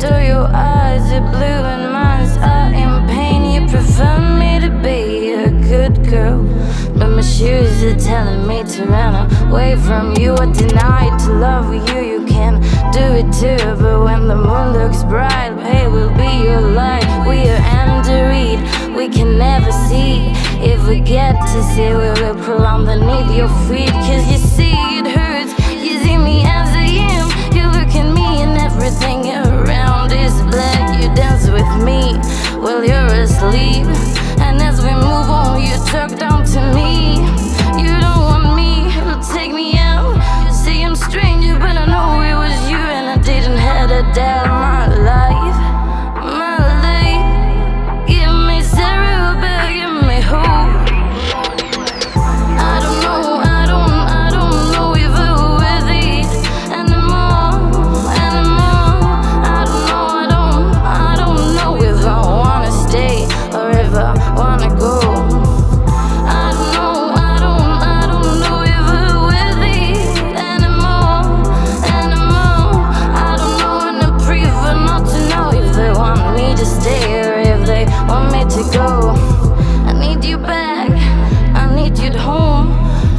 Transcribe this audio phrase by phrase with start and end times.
[0.00, 3.44] through your eyes are blue and mine's are in pain.
[3.50, 6.42] You prefer me to be a good girl,
[6.96, 9.14] but my shoes are telling me to run
[9.48, 10.34] away from you.
[10.34, 12.60] I deny to love you, you can
[12.92, 13.58] do it too.
[13.82, 17.08] But when the moon looks bright, hey, will be your light.
[17.26, 20.32] We are underread, we can never see.
[20.60, 24.72] If we get to see, we will prolong the need your feet, cause you see
[24.98, 25.17] it hurts.
[78.72, 79.14] Go.
[79.86, 80.90] I need you back,
[81.54, 82.74] I need you at home.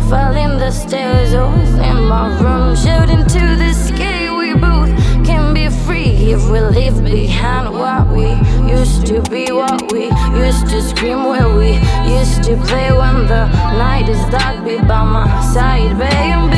[0.09, 1.53] Falling the stairs, oh,
[1.89, 4.35] in my room, shouting to the sky.
[4.35, 4.89] We both
[5.23, 8.29] can be free if we leave behind what we
[8.67, 10.05] used to be, what we
[10.45, 11.73] used to scream, where we
[12.09, 13.45] used to play when the
[13.77, 14.65] night is dark.
[14.65, 16.48] Be by my side, babe.